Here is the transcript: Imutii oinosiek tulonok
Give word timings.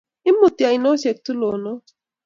Imutii 0.29 0.67
oinosiek 0.71 1.17
tulonok 1.25 1.83